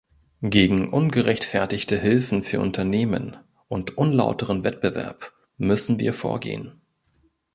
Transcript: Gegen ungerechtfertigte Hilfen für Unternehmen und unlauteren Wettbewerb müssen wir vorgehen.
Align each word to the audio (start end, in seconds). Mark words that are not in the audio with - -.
Gegen 0.41 0.89
ungerechtfertigte 0.91 1.95
Hilfen 1.99 2.41
für 2.41 2.59
Unternehmen 2.59 3.37
und 3.67 3.99
unlauteren 3.99 4.63
Wettbewerb 4.63 5.31
müssen 5.59 5.99
wir 5.99 6.15
vorgehen. 6.15 6.81